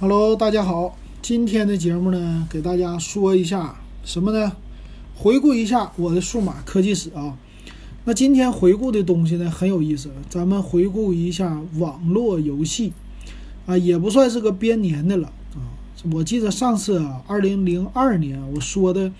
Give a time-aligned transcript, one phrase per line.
[0.00, 4.52] Hello，大家好，今天的节目呢，给大家说一下什么呢？
[5.16, 7.36] 回顾一下我的数码科技史啊。
[8.04, 12.92] 那今天回顾的东西呢很有意思，咱们回顾一下网络游戏
[13.66, 15.66] 啊，也不算是个编年的了啊。
[16.12, 19.10] 我记得上次啊，二零零二年我说的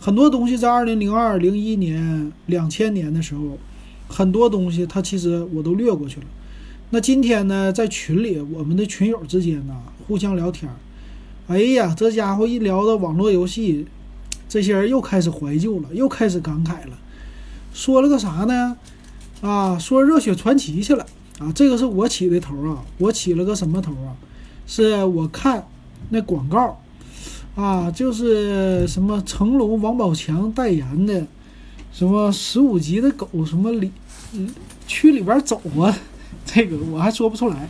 [0.00, 3.58] 很多东西，在二零零二、零一年、两千年的时候，
[4.08, 6.26] 很多东西它其实我都略过去了。
[6.90, 9.74] 那今天呢，在群里，我们的群友之间呢，
[10.06, 10.70] 互相聊天。
[11.46, 13.86] 哎呀，这家伙一聊到网络游戏，
[14.48, 16.98] 这些人又开始怀旧了，又开始感慨了。
[17.72, 18.76] 说了个啥呢？
[19.42, 21.04] 啊，说热血传奇去了
[21.38, 21.52] 啊！
[21.54, 24.16] 这个是我起的头啊，我起了个什么头啊？
[24.66, 25.66] 是我看
[26.08, 26.80] 那广告
[27.54, 31.26] 啊，就是什么成龙、王宝强代言的，
[31.92, 33.90] 什么十五级的狗，什么里
[34.32, 34.48] 嗯
[34.86, 35.94] 区里边走啊。
[36.46, 37.68] 这个我还说不出来，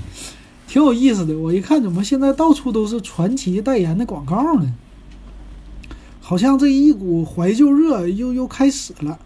[0.75, 1.39] 挺有意思的。
[1.39, 4.75] 我一看，怎么现在到处都是传奇代言的广告呢？
[6.21, 9.17] 好像这一股怀旧热又又开始了。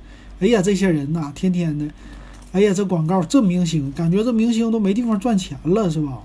[0.40, 1.88] 哎呀，这些人呐，天天的，
[2.52, 6.18] 哎呀，这广告这明星，感觉这明星都没地方赚钱了，是吧？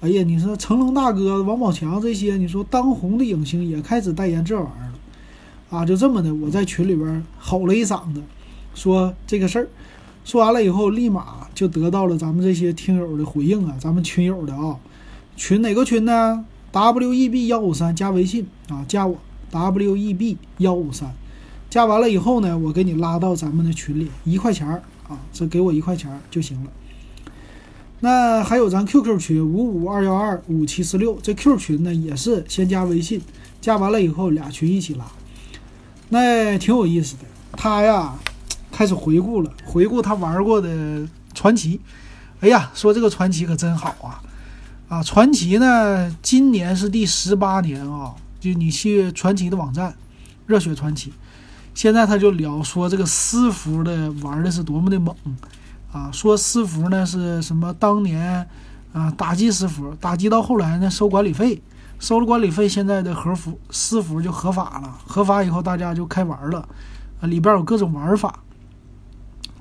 [0.00, 5.86] 哎呀，你说成龙大哥、王宝强这些，你说当红的影星也开始代言这玩意儿了啊？
[5.86, 8.20] 就这么的，我在群里边吼了一嗓子，
[8.74, 9.68] 说这个事儿。
[10.24, 13.76] 说完了以后，立马就得到了咱们这些听友的回应啊！
[13.78, 14.76] 咱们群友的啊，
[15.36, 19.16] 群哪个群呢？W E B 幺五三加微信啊，加我
[19.50, 21.14] W E B 幺五三，
[21.70, 26.70] 加完了以后呢，我给你拉到咱们的群里，一块钱儿啊，这给我一块钱儿就行了。
[28.00, 33.20] 那还有咱 QQ 群五五二幺二五七四六，这 Q 群呢也是先加微信，
[33.60, 35.06] 加完了以后俩群一起拉，
[36.08, 37.22] 那挺有意思的。
[37.52, 38.14] 他呀。
[38.76, 41.80] 开始回顾了，回顾他玩过的传奇。
[42.40, 44.20] 哎呀，说这个传奇可真好啊！
[44.88, 48.14] 啊，传奇呢，今年是第十八年啊。
[48.38, 49.94] 就你去传奇的网站，
[50.46, 51.10] 热血传奇，
[51.72, 55.16] 现在他就聊说这个私服的玩的是多么的猛
[55.90, 56.10] 啊。
[56.12, 57.72] 说私服呢是什么？
[57.72, 58.46] 当年
[58.92, 61.62] 啊打击私服，打击到后来呢收管理费，
[61.98, 64.98] 收了管理费，现在的合服私服就合法了。
[65.06, 66.68] 合法以后大家就开玩了
[67.22, 68.40] 啊，里边有各种玩法。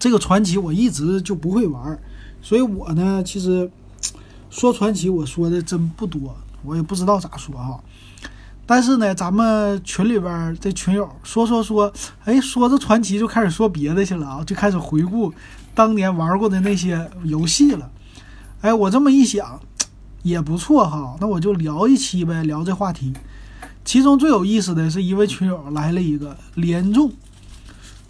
[0.04, 1.98] 这个传奇我一直就不会玩，
[2.42, 3.72] 所以我呢，其实
[4.50, 7.80] 说传奇我说的真不多，我也不知道咋说哈。
[8.66, 11.90] 但是呢，咱们群里边这群友说说说，
[12.26, 15.34] 哎，说着传奇就开始说别的去了啊，就开始回顾
[15.74, 17.90] 当年玩过的那些游戏了。
[18.60, 19.58] 哎，我这么一想
[20.24, 23.14] 也不错哈，那我就聊一期呗，聊这话题。
[23.86, 27.14] 其中最有意思的是一位群友来了一个联众，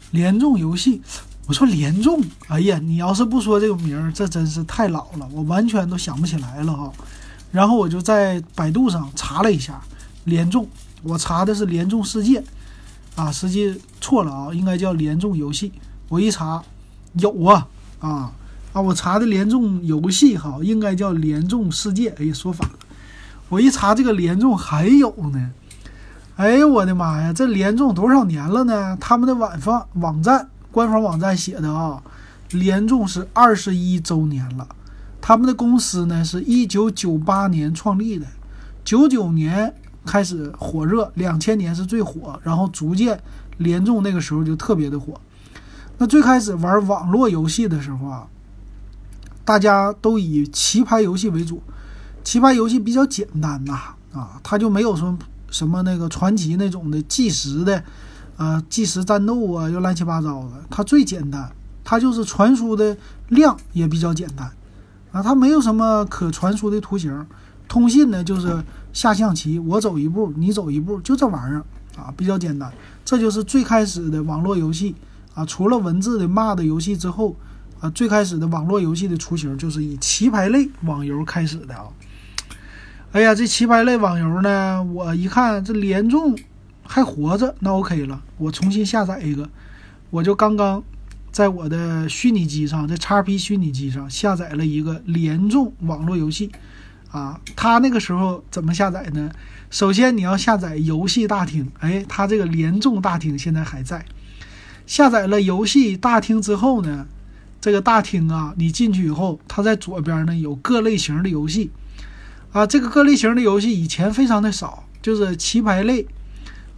[0.09, 1.03] 联众游戏。
[1.45, 6.89] 我说联众，哎呀，你要是不说这个名儿，这真是太老了，我完全都想不起来了哈。
[7.51, 9.81] 然后我就在百度上查了一下
[10.23, 10.65] 联众，
[11.01, 12.41] 我查的是联众世界，
[13.15, 15.73] 啊，实际错了啊，应该叫联众游戏。
[16.07, 16.63] 我一查，
[17.15, 17.67] 有啊，
[17.99, 18.31] 啊
[18.71, 22.75] 啊，我查的联众游戏哈，应该叫联众世界，哎，说反了。
[23.49, 25.51] 我一查这个联众还有呢，
[26.37, 28.97] 哎呦我的妈呀，这联众多少年了呢？
[28.97, 30.47] 他们的网方网站。
[30.73, 32.01] 官方网站写的啊，
[32.49, 34.67] 联众是二十一周年了。
[35.21, 38.25] 他们的公司呢是一九九八年创立的，
[38.83, 39.71] 九九年
[40.03, 43.21] 开始火热，两千年是最火，然后逐渐
[43.59, 45.13] 联众那个时候就特别的火。
[45.99, 48.27] 那最开始玩网络游戏的时候啊，
[49.45, 51.61] 大家都以棋牌游戏为主，
[52.23, 55.15] 棋牌游戏比较简单呐，啊，它就没有说
[55.51, 57.83] 什么那个传奇那种的计时的。
[58.35, 60.63] 啊，计时战斗啊，又乱七八糟的。
[60.69, 61.51] 它最简单，
[61.83, 62.97] 它就是传输的
[63.29, 64.49] 量也比较简单
[65.11, 67.25] 啊，它没有什么可传输的图形。
[67.67, 71.63] 通信呢，就是下象棋，我走一步，你走一步，就这玩意儿
[71.95, 72.71] 啊，比较简单。
[73.05, 74.95] 这就是最开始的网络游戏
[75.33, 77.35] 啊，除了文字的骂的游戏之后
[77.79, 81.85] 啊，最开始的网络游戏的雏形就是以棋牌类网游开始的啊。
[83.11, 86.35] 哎呀，这棋牌类网游呢，我一看这连中。
[86.83, 88.21] 还活着，那 OK 了。
[88.37, 89.49] 我重新下载一个，
[90.09, 90.83] 我就刚刚
[91.31, 96.51] 在我的虚拟机上，在叉 P 虚拟机上下载了一个联众网络游戏。
[97.11, 99.29] 啊，它那个时候怎么下载呢？
[99.69, 104.03] 首先你要下载游戏大厅，哎，它这个联众大厅现在还在。
[104.87, 107.05] 下载了游戏大厅之后呢，
[107.61, 111.69] 这个大厅啊，你进去以后，它在左边呢有各类型的游戏。
[112.51, 116.07] 啊，这个各类型的游戏以前非常的少，就是棋牌类。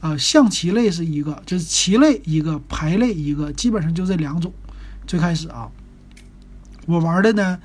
[0.05, 4.53] 啊，象棋类是一个，就是棋类一个，牌类一个，基本上就这两种。
[5.07, 5.67] 最开始啊，
[6.85, 7.57] 我玩的呢，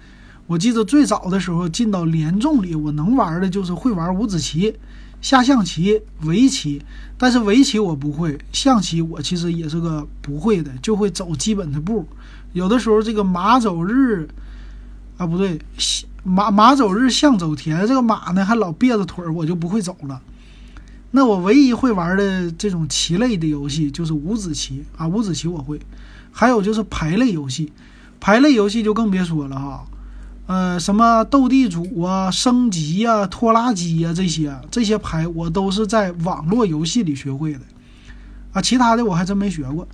[0.46, 4.74] 我记得最早的时候进到联众里，我能玩的就是会玩五子棋、
[5.20, 6.80] 下象棋、围棋，
[7.18, 12.08] 但是围棋我不会，象棋我其实也是个不会的，就会走基本的步。
[12.54, 14.26] 有的时候这个马走日，
[15.18, 15.60] 啊不对，
[16.24, 20.22] 马马走日象走田，这个马呢还老别着腿，我就不会走了。
[21.12, 25.80] 那我唯一会玩的这种棋类的游戏就是五子棋啊，五子棋我会，
[26.30, 27.72] 还有就是牌类游戏，
[28.20, 29.84] 牌类游戏就更别说了哈。
[30.46, 37.60] 呃，什么斗地主啊、升级呀、拖拉机呀，这些这些牌我都是在网络游戏里学会的，
[38.52, 39.86] 啊，其他的我还真没学过。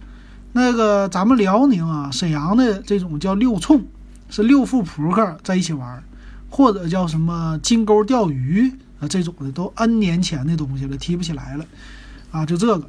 [0.52, 3.84] 那个咱们辽宁啊、沈阳的这种叫六冲，
[4.30, 6.02] 是六副扑克在一起玩，
[6.48, 11.66] 或者叫什么金钩钓鱼啊这种的，都 N 年前的东西了，提不起来了，
[12.30, 12.88] 啊，就这个。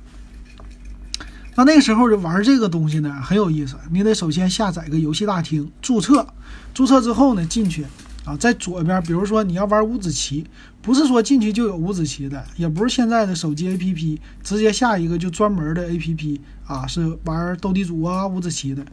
[1.55, 3.75] 那那个时候就玩这个东西呢，很有意思。
[3.89, 6.27] 你得首先下载个游戏大厅，注册，
[6.73, 7.83] 注册之后呢，进去
[8.25, 10.45] 啊，在左边，比如说你要玩五子棋，
[10.83, 18.85] 不是说进去就有五子棋的，也不是现在的手机 APP 直接下一个就专门的 APP 啊，是玩斗地主啊、五子棋的。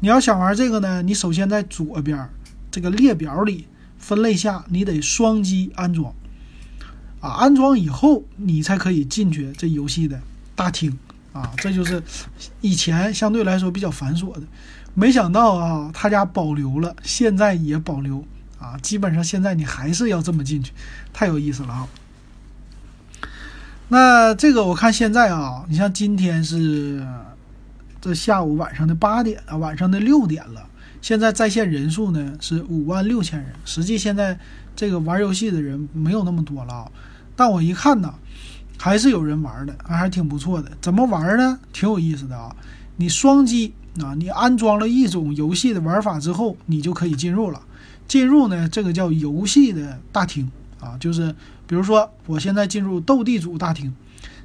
[0.00, 2.28] 你要想玩这个呢，你首先在左边
[2.72, 3.66] 这个列表里
[3.98, 6.12] 分类下，你得双击安装，
[7.20, 10.20] 啊，安装以后你才可以进去这游戏的
[10.54, 10.98] 大厅。
[11.32, 12.02] 啊，这就是
[12.60, 14.42] 以前相对来说比较繁琐的，
[14.94, 18.24] 没想到啊，他家保留了，现在也保留
[18.58, 20.72] 啊，基本上现在你还是要这么进去，
[21.12, 21.86] 太有意思了啊。
[23.86, 27.06] 那这个我看现在啊，你像今天是
[28.00, 30.66] 这下午晚上的八点啊，晚上的六点了，
[31.02, 34.38] 现在在线人数呢是五万六千人，实际现在
[34.74, 36.92] 这个玩游戏的人没有那么多了啊，
[37.34, 38.14] 但我一看呢。
[38.82, 40.72] 还是有人玩的，还挺不错的。
[40.80, 41.60] 怎么玩呢？
[41.70, 42.56] 挺有意思的啊！
[42.96, 47.60] 你双击啊，你安装了一种游戏的玩法之后，你就可以进入了。
[48.08, 50.50] 进入呢，这个叫游戏的大厅
[50.80, 51.30] 啊，就是
[51.66, 53.92] 比如说我现在进入斗地主大厅，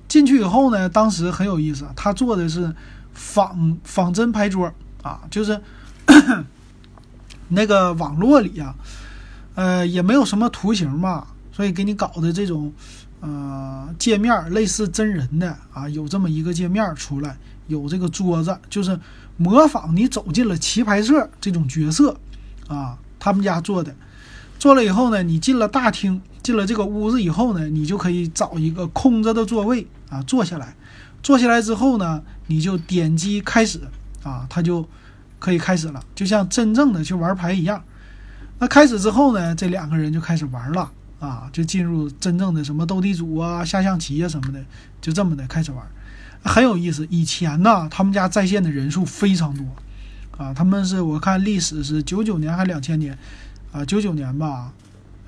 [0.09, 2.75] 进去以后呢，当时很有意思，他做的是
[3.15, 4.71] 仿仿真牌桌
[5.01, 5.59] 啊，就是
[7.47, 8.75] 那个网络里啊，
[9.55, 12.71] 呃，也没有什么图形吧，所以给你搞的这种。
[13.21, 17.35] 呃，界面类似真人的啊，有这么一个界面出来，
[17.65, 18.99] 有这个桌子，就是
[19.37, 22.15] 模仿你走进了棋牌社这种角色
[22.67, 22.95] 啊。
[23.17, 23.95] 他们家做的，
[24.59, 30.75] 做了以后呢，你进了大厅，进了这个屋子以后呢，你就可以找一个空着的座位啊，坐下来。
[31.25, 33.81] 坐下来之后呢，你就点击开始
[34.21, 34.87] 啊，它就
[35.39, 37.83] 可以开始了，就像真正的去玩牌一样。
[38.59, 40.91] 那开始之后呢，这两个人就开始玩了。
[41.17, 44.63] 啊，就进入真正的什么斗地主啊、下象棋啊什么的，
[45.01, 45.83] 就这么的开始玩，
[46.43, 47.07] 很有意思。
[47.09, 49.65] 以前呢，他们家在线的人数非常多，
[50.37, 53.17] 啊，他们是我看历史是九九年还两千年，
[53.71, 54.71] 啊，九九年吧，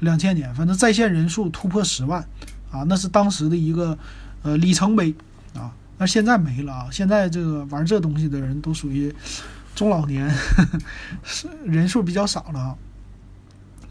[0.02, 2.22] 两千年，反正在线人数突破十万，
[2.70, 3.98] 啊，那是当时的一个
[4.44, 5.16] 呃里程碑
[5.56, 5.72] 啊。
[5.98, 9.14] 那现在没了啊，现在这个玩这东西的人都属于
[9.76, 10.34] 中老年，
[11.66, 12.76] 人数比较少了啊。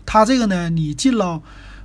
[0.05, 1.43] 他这个呢，你进了。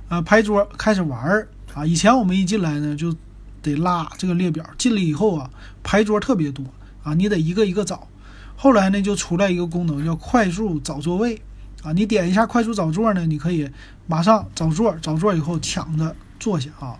[0.08, 1.86] 啊，牌桌开始玩儿啊！
[1.86, 3.16] 以前我们一进来呢，就
[3.62, 4.62] 得拉这个列表。
[4.76, 5.48] 进来以后啊，
[5.82, 6.62] 牌桌特别多
[7.02, 8.06] 啊，你得一个一个找。
[8.54, 11.40] 后来呢，就出来一个功能叫快速找座位
[11.82, 13.66] 啊，你点一下快速找座呢，你可以
[14.06, 16.98] 马上找座，找座以后抢着坐下啊。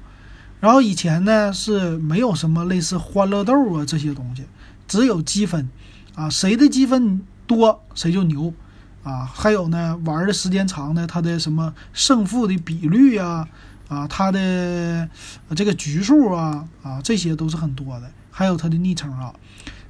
[0.62, 4.44] 然后以前呢是没有什么类似欢乐豆啊这些东西，
[4.86, 5.68] 只有积分
[6.14, 8.54] 啊，谁的积分多谁就牛。
[9.02, 13.48] 啊，还有呢，玩的时间长呢，它的什么胜负的比率呀，
[13.88, 15.08] 啊，它的
[15.56, 18.08] 这个局数啊，啊，这些都是很多的。
[18.30, 19.34] 还有它的昵称啊。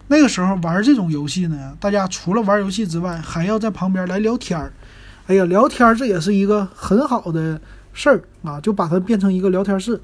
[0.09, 4.73] 那个时候玩这种游戏呢，大家除了玩游戏之外，还要在旁边来聊天儿。
[5.27, 7.61] 哎呀，聊天儿这也是一个很好的
[7.93, 10.01] 事儿啊，就把它变成一个聊天室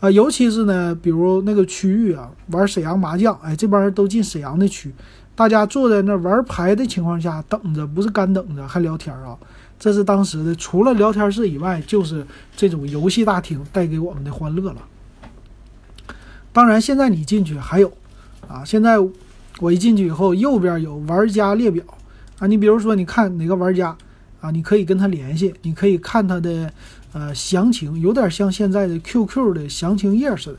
[0.00, 0.10] 啊。
[0.10, 4.92] 尤其是呢，比如那个区域啊，玩沈阳麻将，哎，这帮人都进沈阳的区。
[5.36, 9.36] 大家坐在那玩牌的情况下等着，不是干等着，还聊天啊！
[9.80, 12.24] 这是当时的，除了聊天室以外，就是
[12.56, 14.76] 这种游戏大厅带给我们的欢乐了。
[16.52, 17.92] 当然，现在你进去还有
[18.46, 18.96] 啊，现在
[19.58, 21.82] 我一进去以后，右边有玩家列表
[22.38, 23.96] 啊，你比如说，你看哪个玩家
[24.40, 26.72] 啊，你可以跟他联系，你可以看他的
[27.14, 30.58] 呃详情，有点像现在的 QQ 的详情页似的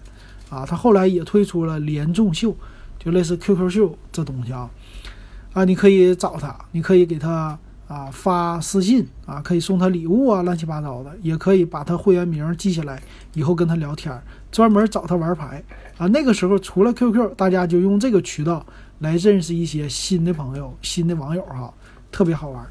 [0.57, 0.65] 啊。
[0.65, 2.57] 他后来也推出了联众秀。
[2.97, 4.67] 就类似 QQ 秀这东西啊，
[5.53, 7.55] 啊，你可以找他，你可以给他
[7.87, 12.99] 啊发私信啊，可以送他礼物啊，乱七八糟的，也可以把他会员名记下来，
[13.35, 14.19] 以后跟他聊天，
[14.51, 15.63] 专门找他玩牌
[15.99, 16.07] 啊。
[16.07, 18.65] 那个时候除了 QQ，大家就用这个渠道
[18.97, 21.71] 来认识一些新的朋友、新的网友哈，
[22.11, 22.65] 特别好玩。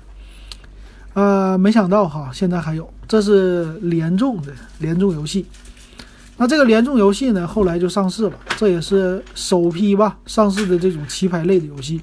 [1.15, 5.47] 呃，没想到哈，现在还有，这是联众的联众游戏。
[6.37, 12.03] 那这个联众游戏呢，后来就上市了，这也是首批吧上市的这种棋牌类的游戏。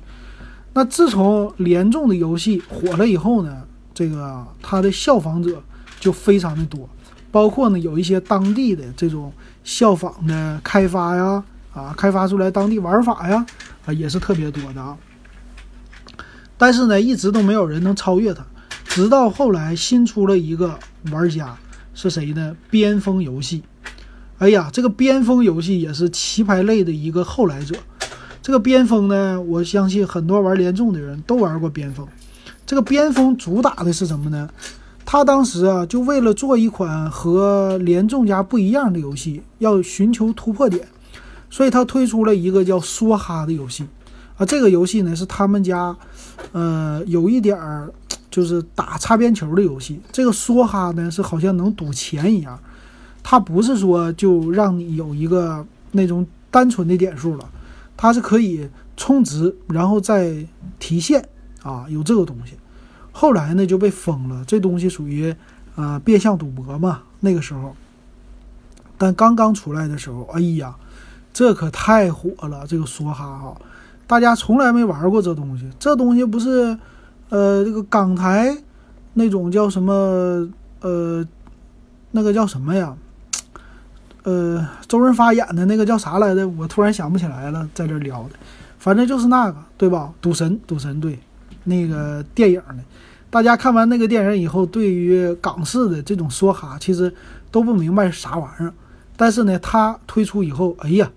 [0.74, 3.62] 那自从联众的游戏火了以后呢，
[3.94, 5.62] 这个它的效仿者
[6.00, 6.88] 就非常的多，
[7.30, 9.34] 包括呢有一些当地的这种
[9.66, 13.46] 效仿的开发呀，啊，开发出来当地玩法呀，
[13.86, 14.98] 啊，也是特别多的啊。
[16.58, 18.46] 但是呢，一直都没有人能超越它，
[18.94, 20.78] 直到后来新出了一个
[21.14, 21.58] 玩家
[21.94, 22.54] 是谁呢？
[22.70, 23.64] 边锋游戏。
[24.38, 27.74] 哎呀，这个边锋游戏也是棋牌类的一个后来者。
[28.42, 32.06] 这个边锋呢，我相信很多玩联众的人都玩过边锋。
[32.66, 34.50] 这个边锋主打的是什么呢？
[35.06, 40.86] 他当时啊，就为了做一款和联众家不一样的游戏，要寻求突破点，
[41.50, 43.88] 所以他推出了一个叫梭哈的游戏。
[44.36, 45.96] 啊，这个游戏呢是他们家，
[46.52, 47.94] 呃，有一点儿
[48.32, 50.02] 就是打擦边球的游戏。
[50.12, 52.60] 这个梭哈呢是好像能赌钱一样。
[53.22, 57.48] 它不是说就让你有一个那种单纯的点数了，
[57.96, 60.44] 它是可以充值，然后再
[60.80, 61.24] 提现
[61.62, 62.54] 啊，有这个东西。
[63.12, 65.36] 后来呢就被封了，这东西属于
[65.76, 67.04] 啊变相赌博嘛。
[67.20, 67.76] 那个时候，
[68.98, 70.76] 但刚刚出来的时候，哎呀，
[71.32, 73.56] 这可太火了，这个梭哈哈，
[74.08, 75.70] 大家从来没玩过这东西。
[75.78, 76.76] 这东西不是
[77.32, 78.56] 呃这个港台
[79.14, 80.48] 那种叫什么
[80.82, 81.26] 呃
[82.12, 82.96] 那个叫什么呀？
[84.24, 86.48] 呃，周润发演的那个叫啥来着？
[86.50, 88.32] 我突然想不起来了，在这聊的，
[88.78, 90.14] 反正就是那个，对吧？
[90.22, 91.18] 赌神，赌神，对，
[91.64, 92.78] 那个电影的，
[93.32, 97.12] 大家看完那个电影以后，对于港式的这种梭哈，其实
[97.50, 98.72] 都不明白是啥玩意儿。
[99.18, 101.10] 但是呢，他推出以后，哎呀，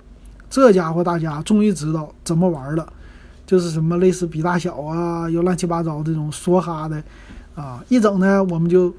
[0.49, 2.91] 这家伙大家终于知道怎么玩了，
[3.47, 7.03] 就是什么类似比大小啊，又乱七八糟这种梭哈的
[7.55, 8.95] 啊，一整呢，我们就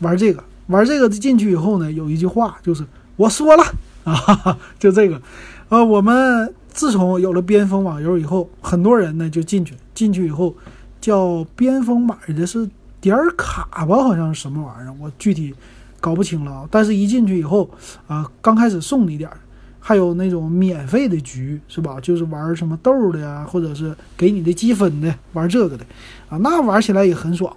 [0.00, 2.84] 玩这个，玩这个进去以后呢，有一句话就是。
[3.16, 3.62] 我说了
[4.04, 5.20] 啊， 就这个，
[5.68, 10.52] 呃，我们自从有了边锋网游以后，很多人呢就进去，进去以后
[10.98, 12.68] 叫边锋买的是
[13.02, 15.54] 点儿卡吧，好像是什么玩意儿，我具体
[16.00, 16.68] 搞不清了啊。
[16.70, 17.70] 但是一进去以后
[18.08, 19.36] 啊，刚开始送你点儿，
[19.84, 21.98] 还有那种免费的局是吧？
[22.00, 25.84] 就是玩什么豆的呀，或者是给你的积分的，玩这个的
[26.28, 27.54] 啊，那玩起来也很爽，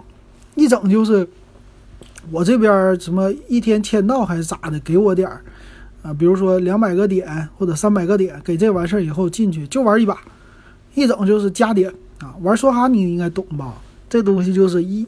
[0.56, 1.26] 一整就是
[2.32, 5.40] 我这边什么一天签到还是咋的，给我点儿。
[6.02, 10.16] 啊，比如说两百个点或者三百个点，给这完事儿以后进去就玩一把，
[10.94, 12.34] 一整就是加点啊。
[12.42, 13.74] 玩梭哈你应该懂吧？
[14.08, 15.04] 这东西就是一，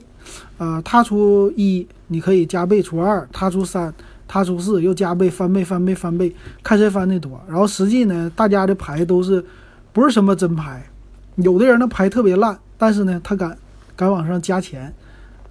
[0.56, 3.94] 啊，他出一你可以加倍除二，他出三，
[4.28, 6.32] 他出四又加倍翻倍翻倍翻倍，
[6.62, 7.42] 看谁翻的多。
[7.48, 9.44] 然后实际呢，大家的牌都是
[9.92, 10.88] 不是什么真牌，
[11.36, 13.56] 有的人的牌特别烂，但是呢他敢
[13.96, 14.94] 敢往上加钱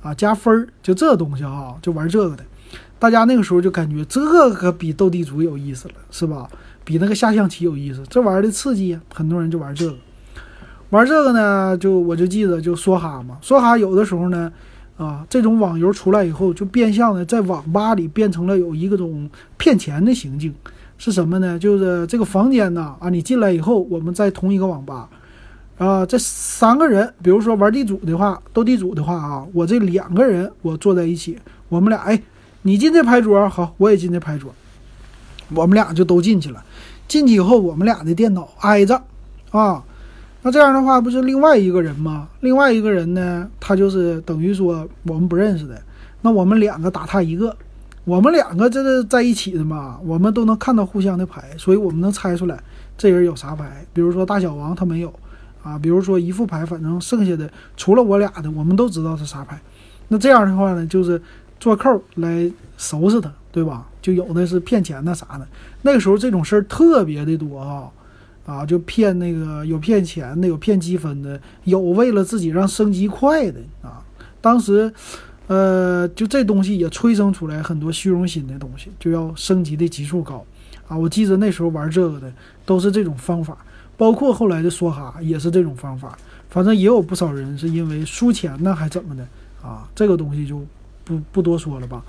[0.02, 2.44] 啊，加分儿，就这东西哈，就玩这个的。
[3.00, 6.48] 大家那个时候就感觉这个比斗地主有意思了，是吧？
[6.84, 9.96] 比那个下象棋有意思，这玩儿的刺激，很多人就玩这个。
[10.90, 14.50] 玩这个呢，就我就记得就梭哈嘛，梭哈有的时候呢，
[14.98, 20.54] 啊，这种网游出来以后，就变相的在网吧里变成了有一个种骗钱的行径，
[20.98, 21.58] 是什么呢？
[21.58, 25.08] 就是这个房间呢，啊，你进来以后，我们在同一个网吧，
[25.78, 31.38] 啊，这三个人，比如说玩地主的话，斗地主的话啊，我这两个人我坐在一起，
[31.70, 32.22] 我们俩哎。
[32.64, 34.54] 你进这牌桌好，我也进这牌桌，
[35.54, 36.62] 我们俩就都进去了。
[37.08, 39.02] 进去以后，我们俩的电脑挨着
[39.52, 39.82] 啊，
[40.48, 42.26] 那这样的话不是另外一个人吗？
[42.40, 45.78] 另外一个人呢，他就是等于说我们不认识的，
[46.22, 47.54] 那我们两个打他一个，
[48.06, 52.58] 我们两个这是在一起的嘛，我们都能看到互相的牌，所以我们能猜出来
[52.98, 53.86] 这人有啥牌。
[53.92, 55.14] 比如说大小王他没有
[55.62, 59.60] 啊，比如说一副牌，反正剩下的除了我俩的，我们都知道是啥牌。
[60.08, 61.22] 那这样的话呢，就是。
[61.60, 63.84] 做扣来收拾他，对吧？
[64.00, 65.48] 就有的是骗钱的啥的，
[65.82, 67.90] 那个时候这种事儿特别的多啊，
[68.48, 74.02] 啊，就骗那个有骗钱的，有骗积分的，有为了自己让升级快的啊。
[74.42, 74.92] 当时，
[75.46, 80.44] 呃，就这东西也催生出来很多虚荣心的东西，就要升级的级数高
[80.88, 80.98] 啊。
[80.98, 82.34] 我记得那时候玩这个的
[82.66, 83.56] 都是这种方法，
[83.96, 86.18] 包括后来的梭哈也是这种方法。
[86.50, 89.28] 反正也有不少人是因为输钱呢，还怎么的
[89.62, 89.88] 啊？
[89.94, 90.66] 这个东西就。
[91.08, 92.04] 不不多说了吧，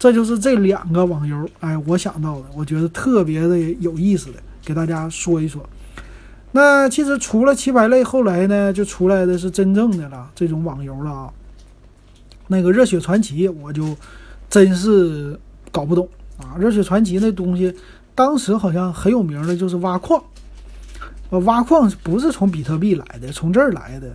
[0.00, 5.62] 这就是这两个网游，哎，我想到的，我觉得特别的有意思的，给大家说一说。
[6.52, 11.32] 那其实除了棋牌类，后来呢就出来的是真正的了这种网游了啊。
[12.48, 13.96] 那个热血传奇，我就
[14.50, 15.38] 真是
[15.70, 16.06] 搞不懂
[16.38, 16.56] 啊。
[16.58, 17.74] 热血传奇那东西，
[18.14, 20.22] 当时好像很有名的，就是挖矿。
[21.30, 24.14] 呃，挖矿不是从比特币来的，从这儿来的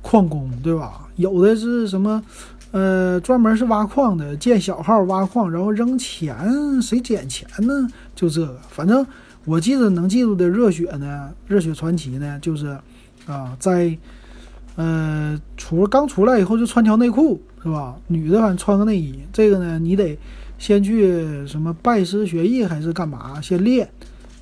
[0.00, 1.08] 矿工，对吧？
[1.16, 2.22] 有的是什么？
[2.70, 7.88] 呃，专门是挖矿的，建小号挖矿，然后扔钱，谁捡钱呢？
[8.14, 9.04] 就这个，反正
[9.44, 12.78] 我记得能记住的热血呢，热血传奇呢，就是
[13.26, 13.96] 啊，在
[14.76, 17.96] 呃出刚出来以后就穿条内裤是吧？
[18.06, 20.18] 女的反正穿个内衣，这个呢你得
[20.58, 23.40] 先去什么拜师学艺还是干嘛？
[23.40, 23.88] 先练，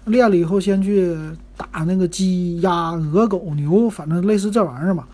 [0.05, 1.17] 练了以后先去
[1.57, 5.07] 打那个鸡鸭鹅狗牛，反正类似这玩意儿嘛。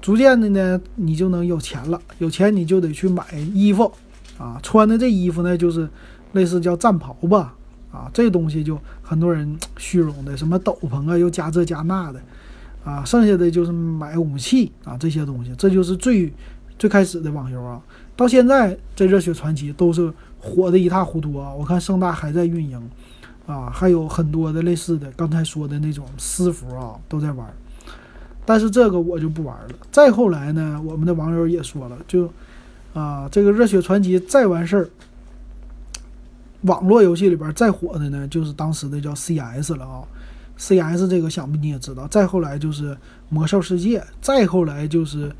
[0.00, 2.00] 逐渐的呢，你就能有钱了。
[2.18, 3.92] 有钱你就得去买衣服，
[4.38, 5.88] 啊，穿的这衣服呢，就是
[6.32, 7.54] 类似叫战袍吧，
[7.92, 12.20] 啊，这东西就很多人虚荣的，什么斗篷啊，又加这加那的，
[12.84, 16.32] 啊，剩下的就是买武器啊，这些东西，这就是最
[16.78, 17.80] 最开始的网游啊。
[18.16, 21.52] 到现在这热血传奇都是火的一塌糊涂啊。
[21.52, 22.80] 我看盛大还在运营，
[23.46, 27.46] 啊，还有很多的类似的刚才说的那种私服啊，都在玩。
[28.46, 29.68] 但是这个我就不玩了。
[29.90, 32.30] 再后来呢，我们的网友也说了，就
[32.94, 34.90] 啊，这个《热血传奇》再完事儿，
[36.62, 40.02] 网络游戏里边再火的呢，就是当时的叫 CS 了啊。
[40.56, 42.06] CS 这个想必你也知道。
[42.08, 42.94] 再后来就是
[43.28, 45.32] 《魔兽世界》，再后来就是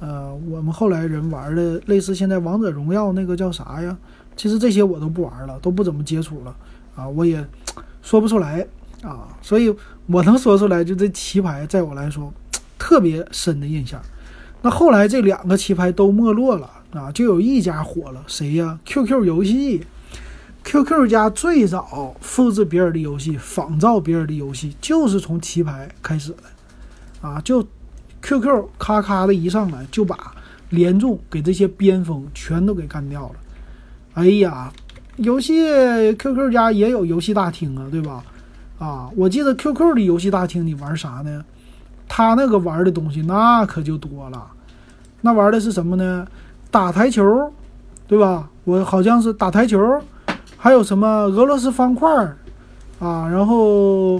[0.00, 3.96] 呃，我们后来人玩的类似现在《王者荣耀》那个叫啥呀？
[4.36, 6.56] 其实这些我都不玩了，都不怎么接触了
[6.96, 7.46] 啊，我也
[8.02, 8.66] 说不出来
[9.02, 9.28] 啊。
[9.40, 9.74] 所以
[10.06, 12.32] 我能说出来，就这棋牌，在我来说。
[12.76, 13.98] 特别深的印象，
[14.60, 19.86] 那后来这两个棋牌都没落了啊，就有一家火了，谁呀？QQ 游戏
[20.64, 27.64] ，QQ 家最早复制别人的游戏、仿造别人的游戏，就是从棋牌开始的啊，就
[28.22, 30.34] QQ 咔咔的一上来就把
[30.70, 33.34] 连众给这些边锋全都给干掉了。
[34.14, 34.72] 哎呀，
[35.16, 35.54] 游戏
[36.14, 38.24] QQ 家也有游戏大厅啊，对吧？
[38.78, 41.44] 啊，我记得 QQ 的游戏大厅你玩啥呢？
[42.08, 44.46] 他那个玩的东西那可就多了，
[45.20, 46.26] 那玩的是什么呢？
[46.70, 47.52] 打台球，
[48.06, 48.48] 对吧？
[48.64, 49.78] 我好像是打台球，
[50.64, 52.38] 还有什么俄罗斯方块儿
[52.98, 54.18] 啊，然后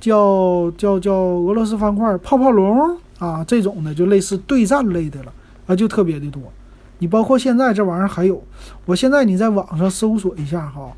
[0.00, 5.32] 叫叫叫俄罗斯方块、泡泡龙啊这种的，就类似对战类的了
[5.68, 6.42] 啊，就特别的多。
[6.98, 8.42] 你包括现在这玩意儿还有，
[8.86, 10.92] 我现在你在网上搜索一下哈，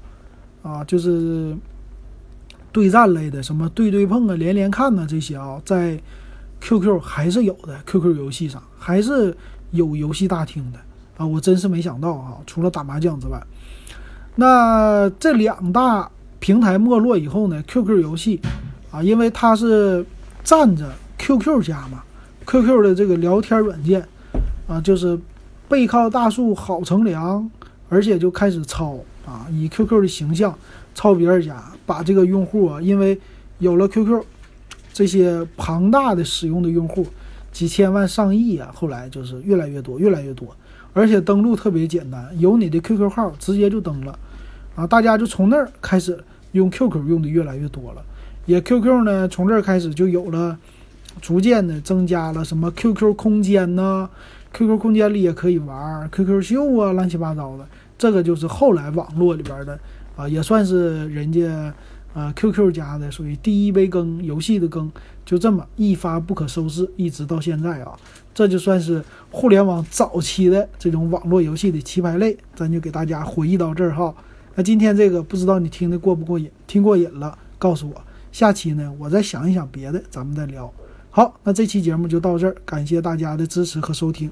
[0.63, 1.55] 啊，就是
[2.73, 6.01] 对战类的，什么对对碰啊、连连看呐这些啊，在。
[6.59, 9.37] QQ 还是有的，QQ 游戏上还是
[9.73, 10.79] 有游戏大厅的
[11.19, 11.25] 啊！
[11.25, 13.39] 我真是没想到啊，除了打麻将之外，
[14.37, 18.41] 那这两大平台没落以后呢，QQ 游戏
[18.93, 20.07] 啊，因为它是
[20.45, 22.05] 占着 QQ 家嘛
[22.47, 24.07] ，QQ 的这个聊天软件
[24.69, 25.19] 啊，就是
[25.69, 27.51] 背靠大树好乘凉，
[27.89, 28.97] 而且就开始抄
[29.27, 30.57] 啊，以 QQ 的形象
[30.95, 33.21] 抄别人家，把这个用户啊，因为
[33.59, 34.23] 有了 QQ。
[34.93, 37.07] 这些庞大的使用的用户，
[37.53, 38.71] 几千万上亿啊！
[38.75, 40.49] 后来就是越来越多，越来越多，
[40.95, 44.19] 而且登录特别简单，有你的 QQ 号直接就登了，
[44.77, 48.03] 啊，大家就从那儿开始用 QQ 用的越来越多了，
[48.45, 50.57] 也 QQ 呢从这儿开始就有了，
[51.21, 54.09] 逐渐的增加了什么 QQ 空间呐
[54.53, 57.67] ？QQ 空间里也可以玩 QQ 秀啊，乱七八糟的，
[57.99, 59.77] 这个就是后来网络里边的
[60.15, 61.75] 啊，也算是人家。
[62.19, 64.91] 呃，QQ 家的属于第一杯羹，游戏的羹，
[65.27, 67.93] 就这么一发不可收拾，一直到现在啊，
[68.33, 74.15] 这就算是互联网早期的这种网络游戏的棋牌类，咱就给大家回忆到这儿哈。
[74.59, 76.51] 那今天这个不知道你听的过不过瘾？
[76.67, 80.73] 听过瘾了，告诉我，下期呢我再想一想别的，咱们再聊。
[81.11, 84.31] 好，那这期节目就到这儿，感谢大家的支持和收听。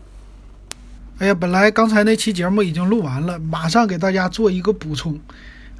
[1.18, 5.20] 哎呀，本来刚才那期节目已经录完了，马上给大家做一个补充。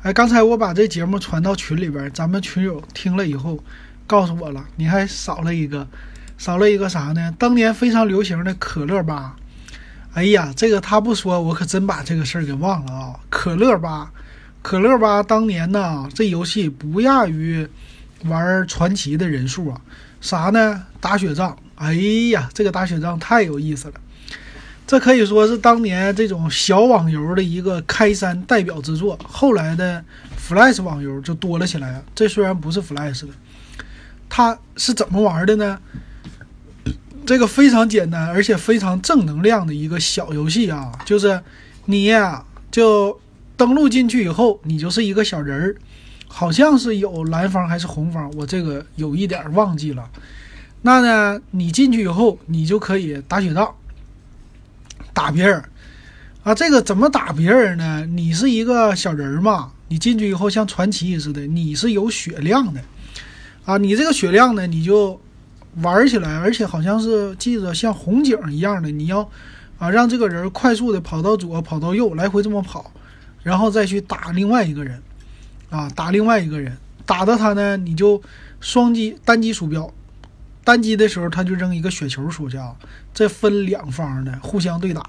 [0.03, 3.59] 哎，刚才我把这节目传到群里边，咱们群友听了以后，
[4.07, 5.89] 告诉我了，你还少了一个，
[6.37, 7.35] 少了一个啥呢？
[7.39, 9.37] 当年非常流行的可乐吧。
[10.13, 13.21] 哎呀，这个他不说，我可真把这个事儿给忘了啊！
[13.31, 14.13] 可乐吧，
[14.65, 17.69] 可乐吧，当年呢，这游戏不亚于
[18.25, 19.79] 玩传奇的人数啊。
[20.23, 20.87] 啥呢？
[21.03, 21.55] 打雪仗。
[21.75, 21.93] 哎
[22.31, 23.95] 呀，这个打雪仗太有意思了。
[24.87, 29.19] 这可以说是当年这种小网游的一个开山代表之作。
[29.23, 30.03] 后来的
[30.49, 32.03] Flash 网游就多了起来啊。
[32.15, 33.35] 这虽然不是 Flash 的，
[34.31, 35.79] 它是怎么玩的呢？
[37.27, 41.43] 这个非常简单，而且非常正能量的一个小游戏啊，就是
[41.85, 43.21] 你呀，就
[43.57, 45.77] 登录进去以后，你就是一个小人儿，
[46.29, 50.09] 好像是有蓝方还是红方，我这个有一点忘记了。
[50.83, 53.75] 那呢，你进去以后，你就可以打雪仗。
[55.13, 55.63] 打别人，
[56.43, 58.05] 啊，这个怎么打别人呢？
[58.05, 62.81] 你是一个小人嘛，你进去以后像传奇似的，你是有血量的，
[63.65, 65.21] 啊，你这个血量呢，你就
[65.83, 69.21] 玩起来，而且好像是记着像红警一样的，你要
[69.79, 72.91] 啊，让这个人快速的跑到左，跑到右，来回这么跑，
[73.45, 75.01] 然后再去打另外一个人，
[75.71, 76.77] 啊，打另外一个人，
[77.07, 78.21] 打到他呢，你就
[78.59, 79.89] 双击单击鼠标，
[80.65, 82.75] 单击的时候他就扔一个雪球出去啊，
[83.13, 85.03] 这分两方的互相对打，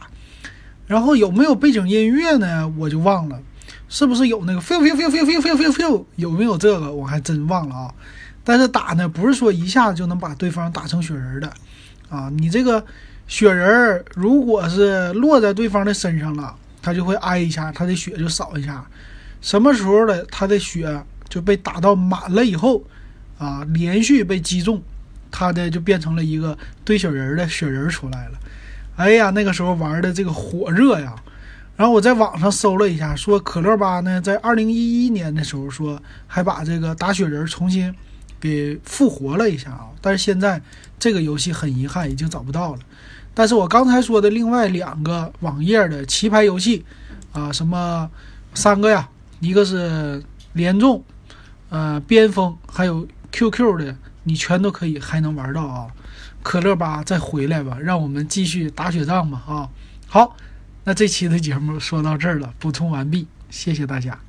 [0.86, 2.72] 然后有没有背景音乐呢？
[2.78, 3.40] 我就忘了，
[3.88, 6.94] 是不是有那个 feel feel feel feel feel feel feel 有没有这个？
[6.94, 7.94] 我还真忘了啊。
[8.44, 11.52] 但是打呢，不是说一下子就能把对方打成雪人的，
[12.10, 12.86] 啊，你这个
[13.28, 18.86] 雪人如果是落在对方的身上了，他就会挨一下，他的血就少一下。
[19.42, 22.84] 什么时候的他的血就被打到满了以后，
[23.40, 24.80] 啊，连续被击中，
[25.32, 28.38] 他的就变成了一个堆雪人的雪人出来了。
[28.98, 31.16] 哎呀，那个时候玩的这个火热呀。
[31.76, 37.92] 然后我在网上搜了一下，说可乐吧呢，在二零一一年的时候说还把这个打雪人重新。
[38.38, 40.62] 给复活了一下啊，但是现在
[41.00, 42.80] 这个游戏很遗憾已经找不到了。
[43.36, 46.84] 但是我刚才说的另外两个网页的棋牌游戏
[47.34, 48.10] 啊，什么
[48.56, 49.08] 三个呀，
[49.42, 51.04] 一个是联众，
[51.70, 55.88] 呃，边锋，还有 QQ 的，你全都可以还能玩到啊。
[56.42, 59.70] 可乐吧，再回来吧，让我们继续打雪仗吧啊。
[60.08, 60.38] 好，
[60.84, 64.25] 那这期的节目说到这儿了，补充完毕，谢谢大家。